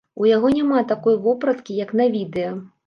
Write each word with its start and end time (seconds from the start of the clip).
У 0.21 0.29
яго 0.29 0.47
няма 0.57 0.79
такой 0.93 1.21
вопраткі, 1.29 1.81
як 1.85 1.97
на 2.03 2.13
відэа. 2.19 2.51